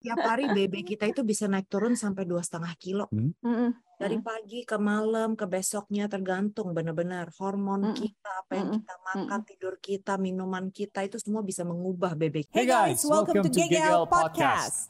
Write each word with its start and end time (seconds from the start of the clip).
Tiap 0.00 0.16
hari 0.16 0.48
BB 0.48 0.80
kita 0.80 1.12
itu 1.12 1.20
bisa 1.20 1.44
naik 1.44 1.68
turun 1.68 1.92
sampai 1.92 2.24
dua 2.24 2.40
setengah 2.40 2.72
kilo. 2.80 3.04
Mm-mm. 3.12 3.76
Dari 4.00 4.16
pagi 4.24 4.64
ke 4.64 4.80
malam 4.80 5.36
ke 5.36 5.44
besoknya 5.44 6.08
tergantung 6.08 6.72
benar-benar 6.72 7.28
hormon 7.36 7.92
Mm-mm. 7.92 8.00
kita, 8.00 8.32
apa 8.32 8.52
yang 8.56 8.80
kita 8.80 8.94
makan, 9.12 9.40
tidur 9.44 9.76
kita, 9.76 10.16
minuman 10.16 10.72
kita 10.72 11.04
itu 11.04 11.20
semua 11.20 11.44
bisa 11.44 11.68
mengubah 11.68 12.16
BB 12.16 12.48
kita. 12.48 12.56
Hey 12.56 12.64
guys, 12.64 13.04
welcome, 13.04 13.44
to 13.44 13.52
GGL 13.52 14.08
Podcast. 14.08 14.88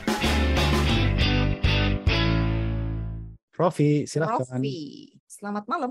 Profi, 3.50 4.06
silahkan. 4.06 4.46
Rofi, 4.46 5.10
selamat 5.26 5.66
malam. 5.66 5.90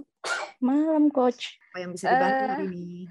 Malam 0.63 1.11
coach. 1.11 1.59
Apa 1.75 1.77
yang 1.83 1.91
bisa 1.91 2.07
dibantu 2.07 2.39
Eh, 2.39 2.47
hari 2.55 2.65
ini? 2.71 3.03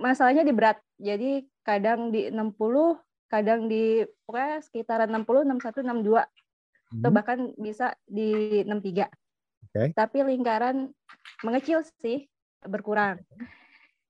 Masalahnya 0.00 0.48
di 0.48 0.52
berat. 0.56 0.80
Jadi 0.96 1.44
kadang 1.60 2.08
di 2.08 2.32
60, 2.32 2.96
kadang 3.30 3.70
di 3.70 4.02
pokoknya 4.26 4.58
sekitaran 4.66 5.08
60, 5.08 5.46
61, 5.46 5.86
62 5.86 6.26
atau 6.90 7.06
Hmm, 7.06 7.14
bahkan 7.14 7.38
bisa 7.54 7.94
di 8.02 8.62
63. 8.66 9.06
Oke. 9.70 9.94
Tapi 9.94 10.26
lingkaran 10.26 10.90
mengecil 11.46 11.86
sih, 12.02 12.26
berkurang. 12.66 13.22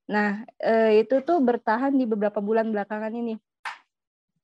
Nah, 0.09 0.41
eh, 0.57 1.05
itu 1.05 1.21
tuh 1.21 1.37
bertahan 1.45 1.93
di 1.93 2.09
beberapa 2.09 2.41
bulan 2.41 2.73
belakangan 2.73 3.13
ini. 3.13 3.37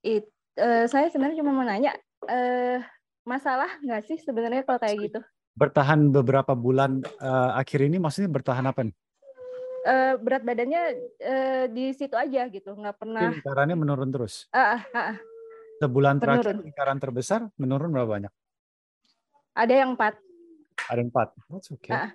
It, 0.06 0.30
eh, 0.54 0.86
saya 0.86 1.10
sebenarnya 1.10 1.42
cuma 1.42 1.58
mau 1.58 1.66
nanya, 1.66 1.98
eh, 2.30 2.78
masalah 3.26 3.82
nggak 3.82 4.06
sih 4.06 4.22
sebenarnya 4.22 4.62
kalau 4.70 4.78
kayak 4.78 4.98
gitu? 5.10 5.20
Bertahan 5.58 6.14
beberapa 6.14 6.54
bulan 6.54 7.02
eh, 7.02 7.52
akhir 7.58 7.90
ini 7.90 7.98
maksudnya 7.98 8.30
bertahan 8.30 8.70
apa 8.70 8.86
nih? 8.86 8.96
Eh, 9.88 10.14
berat 10.20 10.44
badannya 10.44 10.82
eh, 11.16 11.66
di 11.72 11.96
situ 11.96 12.12
aja 12.12 12.52
gitu, 12.52 12.76
nggak 12.76 12.98
pernah. 13.00 13.24
Tapi 13.24 13.40
Lingkarannya 13.40 13.76
menurun 13.80 14.12
terus. 14.12 14.52
Ah, 14.52 14.84
ah, 14.92 15.16
ah. 15.16 15.18
Sebulan 15.80 16.20
terakhir 16.20 16.60
Menurun. 16.60 16.66
lingkaran 16.68 16.98
terbesar 17.00 17.40
menurun 17.56 17.96
berapa 17.96 18.10
banyak? 18.10 18.34
Ada 19.56 19.74
yang 19.86 19.96
empat. 19.96 20.20
Ada 20.92 21.02
empat. 21.08 21.28
That's 21.48 21.72
okay. 21.72 21.94
Ah. 21.96 22.12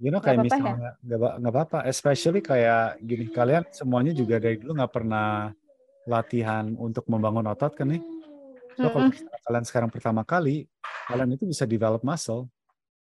You 0.00 0.10
know 0.10 0.18
kayak 0.18 0.42
apa-apa 0.42 0.56
ya? 0.56 0.62
misalnya 0.64 0.90
nggak 1.04 1.18
ba- 1.20 1.36
nggak 1.38 1.52
apa-apa. 1.52 1.78
Especially 1.86 2.40
kayak 2.40 2.98
gini 3.04 3.28
kalian 3.28 3.62
semuanya 3.68 4.12
juga 4.16 4.40
dari 4.40 4.56
dulu 4.56 4.72
nggak 4.80 4.92
pernah 4.94 5.52
latihan 6.08 6.72
untuk 6.74 7.04
membangun 7.04 7.46
otot 7.46 7.72
kan 7.76 7.92
nih. 7.92 8.00
So 8.74 8.88
kalau 8.90 9.06
Mm-mm. 9.06 9.14
misalnya 9.14 9.40
kalian 9.44 9.64
sekarang 9.68 9.90
pertama 9.92 10.22
kali, 10.24 10.66
kalian 11.06 11.36
itu 11.36 11.44
bisa 11.46 11.68
develop 11.68 12.00
muscle, 12.00 12.48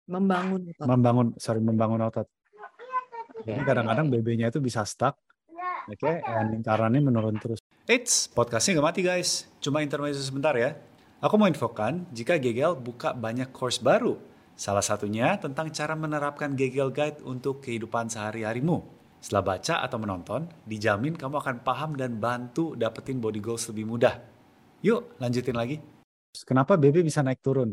Membangun 0.09 0.67
otot. 0.67 0.85
membangun 0.89 1.27
sorry 1.39 1.61
membangun 1.63 2.01
otot. 2.03 2.27
Jadi 3.43 3.59
Oke. 3.59 3.67
kadang-kadang 3.67 4.07
BB-nya 4.07 4.47
itu 4.47 4.63
bisa 4.63 4.87
stuck, 4.87 5.19
oke, 5.91 6.11
dan 6.23 6.55
lingkarannya 6.55 7.03
menurun 7.03 7.35
terus. 7.43 7.59
Eits, 7.83 8.31
podcastnya 8.31 8.79
nggak 8.79 8.87
mati 8.87 9.01
guys. 9.03 9.51
Cuma 9.59 9.83
intermezzo 9.83 10.23
sebentar 10.23 10.55
ya. 10.55 10.79
Aku 11.19 11.35
mau 11.35 11.47
infokan 11.51 12.07
jika 12.15 12.39
GGL 12.39 12.79
buka 12.79 13.11
banyak 13.11 13.51
course 13.51 13.83
baru. 13.83 14.15
Salah 14.55 14.83
satunya 14.83 15.35
tentang 15.39 15.71
cara 15.75 15.95
menerapkan 15.97 16.55
GGL 16.55 16.91
Guide 16.93 17.19
untuk 17.25 17.59
kehidupan 17.59 18.07
sehari-harimu. 18.07 18.85
Setelah 19.23 19.55
baca 19.55 19.75
atau 19.81 19.97
menonton, 19.99 20.41
dijamin 20.67 21.15
kamu 21.15 21.39
akan 21.39 21.55
paham 21.63 21.95
dan 21.95 22.19
bantu 22.19 22.75
dapetin 22.75 23.23
body 23.23 23.39
goals 23.39 23.65
lebih 23.71 23.87
mudah. 23.87 24.19
Yuk, 24.83 25.15
lanjutin 25.19 25.55
lagi. 25.55 25.79
Kenapa 26.43 26.75
BB 26.75 27.07
bisa 27.07 27.23
naik 27.23 27.39
turun? 27.39 27.71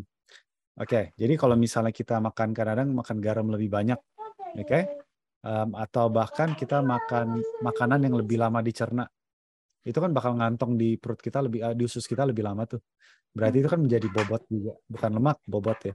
Oke, 0.78 1.10
jadi 1.18 1.34
kalau 1.34 1.58
misalnya 1.58 1.90
kita 1.90 2.22
makan 2.22 2.54
kadang-kadang 2.54 2.94
makan 2.94 3.18
garam 3.18 3.46
lebih 3.50 3.68
banyak, 3.68 3.98
oke, 4.56 4.80
Em, 5.40 5.70
atau 5.72 6.12
bahkan 6.12 6.52
kita 6.52 6.84
makan 6.84 7.40
makanan 7.64 8.00
yang 8.04 8.14
lebih 8.20 8.36
lama 8.36 8.60
dicerna, 8.60 9.08
itu 9.88 9.96
kan 9.96 10.12
bakal 10.12 10.36
ngantong 10.36 10.76
di 10.76 11.00
perut 11.00 11.16
kita 11.16 11.40
lebih, 11.40 11.64
eh, 11.64 11.74
di 11.78 11.88
usus 11.88 12.04
kita 12.04 12.28
lebih 12.28 12.44
lama 12.44 12.68
tuh. 12.68 12.80
Berarti 13.32 13.64
itu 13.64 13.68
kan 13.72 13.80
menjadi 13.80 14.08
bobot 14.12 14.42
juga, 14.52 14.76
bukan 14.84 15.10
lemak, 15.16 15.38
bobot 15.48 15.78
ya. 15.88 15.94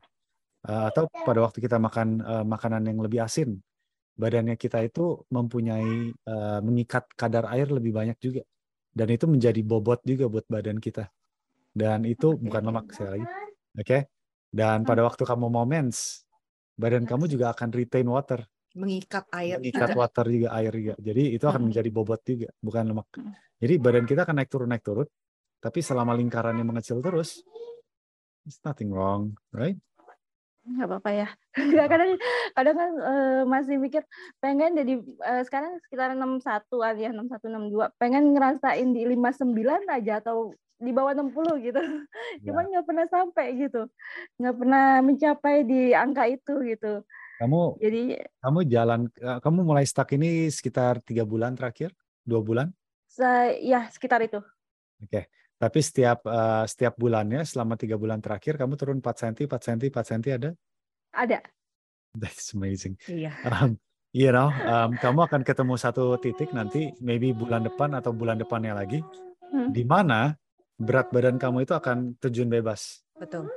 Eh, 0.66 0.84
atau 0.90 1.06
pada 1.12 1.40
waktu 1.46 1.60
kita 1.62 1.78
makan 1.78 2.08
eh, 2.26 2.46
makanan 2.46 2.82
yang 2.90 3.00
lebih 3.06 3.22
asin, 3.22 3.62
badannya 4.18 4.58
kita 4.58 4.82
itu 4.82 5.22
mempunyai 5.30 6.14
eh, 6.14 6.60
mengikat 6.66 7.05
kadar 7.14 7.45
air 7.54 7.70
lebih 7.70 7.94
banyak 7.94 8.17
juga, 8.17 8.42
dan 8.98 9.08
itu 9.14 9.30
menjadi 9.30 9.61
bobot 9.61 10.02
juga 10.08 10.26
buat 10.26 10.45
badan 10.50 10.82
kita. 10.82 11.05
Dan 11.76 12.08
itu 12.10 12.34
bukan 12.39 12.61
lemak 12.66 12.86
sekali 12.95 13.22
lagi. 13.22 13.28
Oke. 13.78 14.00
Dan 14.50 14.88
pada 14.88 15.04
waktu 15.04 15.22
kamu 15.28 15.52
mau 15.52 15.67
mens, 15.67 16.23
badan 16.80 17.04
kamu 17.05 17.28
juga 17.28 17.52
akan 17.52 17.70
retain 17.76 18.08
water, 18.08 18.48
Mengikat 18.75 19.25
air. 19.31 19.55
mengikat 19.58 19.89
water 19.99 20.25
juga 20.27 20.52
air 20.59 20.73
juga. 20.75 20.93
Jadi 20.99 21.23
itu 21.31 21.45
akan 21.47 21.61
Hmm. 21.63 21.67
menjadi 21.71 21.89
bobot 21.89 22.21
juga, 22.27 22.49
bukan 22.59 22.83
lemak. 22.91 23.08
Hmm. 23.15 23.31
Jadi 23.63 23.73
badan 23.80 24.05
kita 24.05 24.27
akan 24.27 24.36
naik 24.36 24.52
turun 24.52 24.67
naik 24.67 24.83
turun, 24.83 25.08
tapi 25.63 25.80
selama 25.80 26.11
lingkarannya 26.11 26.67
mengecil 26.67 26.99
terus, 26.99 27.39
it's 28.43 28.59
nothing 28.67 28.91
wrong, 28.91 29.33
right? 29.55 29.80
nggak 30.65 30.87
apa-apa 30.89 31.11
ya. 31.13 31.27
Nggak, 31.53 31.87
kadang 31.93 32.11
kadang 32.58 32.75
kan 32.75 32.91
eh, 32.97 33.41
masih 33.45 33.75
mikir 33.77 34.02
pengen 34.41 34.73
jadi 34.73 34.93
eh, 34.97 35.42
sekarang 35.45 35.77
sekitar 35.86 36.17
61 36.17 36.42
an 36.81 36.95
ya 36.97 37.09
61 37.13 37.69
62 37.69 38.02
pengen 38.02 38.33
ngerasain 38.33 38.89
di 38.89 39.05
59 39.05 39.86
aja 39.86 40.13
atau 40.25 40.57
di 40.81 40.92
bawah 40.92 41.13
60 41.13 41.69
gitu. 41.69 41.80
Cuman 42.49 42.65
nggak 42.73 42.86
pernah 42.86 43.05
sampai 43.07 43.45
gitu. 43.61 43.86
Nggak 44.42 44.55
pernah 44.57 44.86
mencapai 45.05 45.55
di 45.69 45.93
angka 45.93 46.25
itu 46.27 46.53
gitu. 46.65 47.05
Kamu 47.36 47.78
Jadi 47.84 48.16
kamu 48.40 48.60
jalan, 48.66 49.02
eh, 49.12 49.40
kamu 49.44 49.60
mulai 49.68 49.84
stuck 49.84 50.08
ini 50.16 50.48
sekitar 50.48 51.04
tiga 51.04 51.28
bulan 51.28 51.56
terakhir, 51.56 51.92
dua 52.23 52.40
bulan. 52.40 52.68
saya 53.06 53.56
ya 53.60 53.88
sekitar 53.92 54.20
itu. 54.23 54.40
Oke. 55.04 55.28
Tapi 55.56 55.80
setiap 55.80 56.23
eh, 56.28 56.64
setiap 56.68 56.96
bulannya 57.00 57.44
selama 57.48 57.80
tiga 57.80 57.96
bulan 57.96 58.20
terakhir 58.20 58.60
kamu 58.60 58.76
turun 58.76 59.00
4 59.00 59.36
cm, 59.36 59.48
4 59.48 59.60
cm, 59.62 59.80
4 59.92 60.10
cm 60.12 60.23
ada. 60.36 60.50
Ada. 61.16 61.40
That's 62.16 62.52
amazing. 62.56 62.96
Iya. 63.08 63.32
Um, 63.44 63.76
you 64.16 64.32
know, 64.32 64.48
um, 64.48 64.96
kamu 65.00 65.28
akan 65.28 65.42
ketemu 65.44 65.76
satu 65.76 66.16
titik 66.20 66.56
nanti, 66.56 66.92
maybe 67.00 67.36
bulan 67.36 67.64
depan 67.64 67.92
atau 67.96 68.12
bulan 68.16 68.40
depannya 68.40 68.72
lagi, 68.76 69.04
Hmm. 69.46 69.72
di 69.72 69.84
mana 69.88 70.36
berat 70.76 71.08
badan 71.14 71.40
kamu 71.40 71.64
itu 71.64 71.72
akan 71.72 72.20
terjun 72.20 72.52
bebas 72.52 73.06
Betul. 73.16 73.48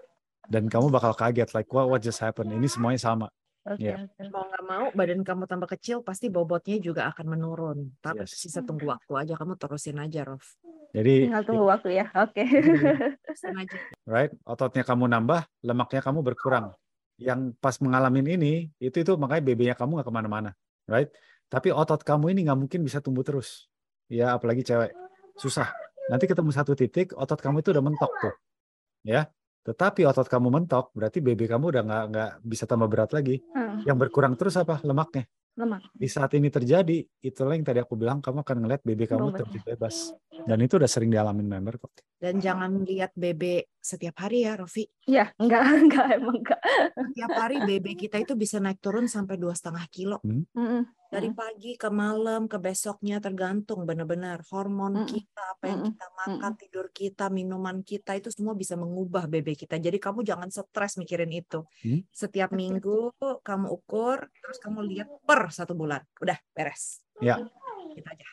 dan 0.47 0.71
kamu 0.71 0.93
bakal 0.93 1.11
kaget, 1.17 1.51
like 1.51 1.67
what, 1.75 1.91
what 1.91 1.99
just 1.99 2.23
happened? 2.23 2.55
Ini 2.55 2.69
semuanya 2.71 3.01
sama. 3.03 3.27
Oke. 3.69 3.85
Iya. 3.85 3.95
oke. 4.09 4.23
Mau 4.33 4.45
nggak 4.49 4.65
mau 4.65 4.85
badan 4.97 5.21
kamu 5.21 5.45
tambah 5.45 5.69
kecil 5.77 6.01
pasti 6.01 6.33
bobotnya 6.33 6.81
juga 6.81 7.13
akan 7.13 7.27
menurun. 7.37 7.79
Tapi 8.01 8.25
Yes. 8.25 8.33
sisa 8.41 8.65
tunggu 8.65 8.89
waktu 8.89 9.13
aja 9.13 9.35
kamu 9.37 9.61
terusin 9.61 10.01
aja, 10.01 10.25
Rof. 10.25 10.57
Jadi, 10.97 11.29
Tinggal 11.29 11.45
tunggu 11.45 11.65
waktu 11.69 11.89
ya. 12.01 12.09
Oke. 12.17 12.41
Terusin 13.29 13.55
aja. 13.61 13.77
right, 14.09 14.33
ototnya 14.49 14.83
kamu 14.89 15.05
nambah, 15.13 15.45
lemaknya 15.61 16.01
kamu 16.01 16.25
berkurang. 16.25 16.73
Yang 17.21 17.53
pas 17.61 17.77
mengalami 17.83 18.25
ini, 18.25 18.53
itu 18.81 18.97
itu 19.05 19.13
makanya 19.21 19.43
BB-nya 19.45 19.75
kamu 19.77 20.01
nggak 20.01 20.09
ke 20.09 20.15
mana-mana, 20.15 20.51
right? 20.89 21.11
Tapi 21.51 21.75
otot 21.75 22.01
kamu 22.01 22.33
ini 22.33 22.49
nggak 22.49 22.59
mungkin 22.59 22.81
bisa 22.87 23.03
tumbuh 23.05 23.27
terus, 23.27 23.67
ya 24.09 24.39
apalagi 24.39 24.63
cewek, 24.65 24.95
susah. 25.37 25.69
Nanti 26.09 26.25
ketemu 26.31 26.51
satu 26.55 26.73
titik, 26.79 27.13
otot 27.19 27.37
kamu 27.43 27.61
itu 27.61 27.75
udah 27.75 27.85
mentok 27.85 28.13
tuh, 28.23 28.35
ya. 29.05 29.27
Tetapi 29.67 30.07
otot 30.09 30.27
kamu 30.27 30.49
mentok, 30.49 30.95
berarti 30.97 31.19
BB 31.21 31.51
kamu 31.51 31.65
udah 31.75 31.83
nggak 31.85 32.05
nggak 32.13 32.31
bisa 32.47 32.65
tambah 32.65 32.89
berat 32.89 33.11
lagi. 33.13 33.43
Hmm, 33.53 33.85
Yang 33.85 33.97
berkurang 34.09 34.35
terus 34.39 34.57
apa? 34.57 34.81
Lemaknya. 34.81 35.29
Lemak. 35.59 35.83
Di 35.91 36.07
saat 36.07 36.31
ini 36.39 36.49
terjadi, 36.55 37.03
itulah 37.19 37.59
yang 37.59 37.67
tadi 37.67 37.83
aku 37.83 37.99
bilang, 37.99 38.23
kamu 38.23 38.47
akan 38.47 38.57
ngeliat 38.63 38.81
BB 38.87 39.11
kamu 39.11 39.35
terjun 39.35 39.63
bebas. 39.67 40.15
Dan 40.47 40.63
itu 40.63 40.79
udah 40.79 40.87
sering 40.87 41.11
dialamin 41.11 41.51
member 41.51 41.83
kok. 41.83 41.91
Dan 42.19 42.43
jangan 42.43 42.83
lihat 42.83 43.15
BB 43.15 43.63
setiap 43.79 44.27
hari 44.27 44.43
ya, 44.43 44.59
Rofi. 44.59 44.91
Ya, 45.07 45.31
enggak, 45.39 45.63
enggak 45.87 46.07
emang 46.19 46.43
enggak. 46.43 46.61
Tiap 47.15 47.31
hari 47.31 47.63
BB 47.63 47.95
kita 47.95 48.19
itu 48.19 48.35
bisa 48.35 48.59
naik 48.59 48.83
turun 48.83 49.07
sampai 49.07 49.39
dua 49.39 49.55
setengah 49.55 49.87
kilo. 49.87 50.19
Mm-mm. 50.27 50.83
Dari 51.09 51.31
pagi 51.33 51.79
ke 51.79 51.89
malam 51.89 52.51
ke 52.51 52.59
besoknya 52.61 53.23
tergantung 53.23 53.87
benar-benar 53.87 54.43
hormon 54.51 55.07
Mm-mm. 55.07 55.09
kita, 55.09 55.43
apa 55.57 55.65
yang 55.71 55.81
kita 55.89 56.07
makan, 56.27 56.53
tidur 56.59 56.87
kita, 56.91 57.31
minuman 57.31 57.81
kita 57.87 58.19
itu 58.19 58.35
semua 58.35 58.59
bisa 58.59 58.75
mengubah 58.75 59.31
BB 59.31 59.55
kita. 59.55 59.79
Jadi 59.79 59.97
kamu 60.03 60.27
jangan 60.27 60.51
stres 60.51 60.99
mikirin 60.99 61.31
itu. 61.31 61.63
Hmm. 61.87 62.03
Setiap 62.11 62.51
minggu 62.51 63.15
kamu 63.47 63.67
ukur, 63.73 64.27
terus 64.27 64.59
kamu 64.59 64.85
lihat 64.91 65.09
per 65.23 65.55
satu 65.55 65.73
bulan. 65.79 66.03
Udah 66.19 66.37
beres. 66.51 67.01
Ya. 67.23 67.41
Gitu 67.95 68.05
aja. 68.05 68.29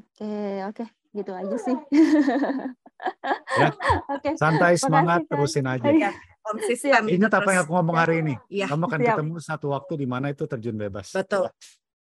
Oke, 0.00 0.64
oke, 0.72 0.84
gitu 1.12 1.32
aja 1.34 1.56
sih. 1.58 1.76
Ya. 3.56 3.68
Oke. 4.12 4.36
Santai, 4.36 4.76
Makasih, 4.76 4.84
semangat, 4.84 5.20
Kak. 5.24 5.30
terusin 5.32 5.66
aja. 5.66 5.88
Iya. 5.88 6.10
Konsisten. 6.40 7.02
Ingat 7.08 7.32
apa 7.32 7.50
yang 7.52 7.64
terus. 7.64 7.68
aku 7.68 7.72
ngomong 7.76 7.96
hari 7.96 8.14
ini. 8.20 8.34
Iya, 8.48 8.66
Kamu 8.68 8.84
akan 8.88 9.00
Siap. 9.00 9.08
ketemu 9.16 9.34
satu 9.40 9.66
waktu 9.72 9.92
di 9.96 10.06
mana 10.08 10.26
itu 10.28 10.44
terjun 10.44 10.76
bebas. 10.76 11.12
betul. 11.12 11.48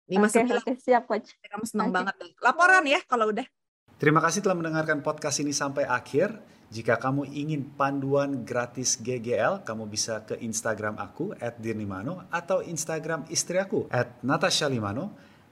Lima 0.09 0.27
Oke, 0.27 0.33
sembilan. 0.33 0.59
oke, 0.59 0.73
siap 0.75 1.03
coach. 1.07 1.29
Kamu 1.39 1.63
senang 1.63 1.87
Oke. 1.87 1.95
banget. 1.95 2.15
Laporan 2.43 2.83
ya 2.83 2.99
kalau 3.07 3.31
udah. 3.31 3.47
Terima 3.95 4.19
kasih 4.19 4.41
telah 4.41 4.57
mendengarkan 4.57 4.99
podcast 4.99 5.39
ini 5.39 5.53
sampai 5.53 5.87
akhir. 5.87 6.35
Jika 6.71 6.95
kamu 6.95 7.27
ingin 7.27 7.67
panduan 7.75 8.43
gratis 8.43 8.95
GGL, 8.95 9.63
kamu 9.63 9.87
bisa 9.87 10.23
ke 10.23 10.39
Instagram 10.39 10.95
aku 10.95 11.35
@dirnimano 11.59 12.27
atau 12.31 12.63
Instagram 12.63 13.27
istri 13.27 13.59
aku 13.59 13.87
@natasha 14.23 14.67
limano. 14.67 15.11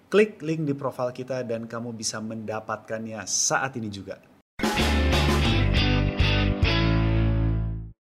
Klik 0.10 0.42
link 0.42 0.66
di 0.66 0.74
profil 0.74 1.14
kita 1.14 1.46
dan 1.46 1.70
kamu 1.70 1.94
bisa 1.94 2.18
mendapatkannya 2.18 3.22
saat 3.30 3.78
ini 3.78 3.94
juga. 3.94 4.18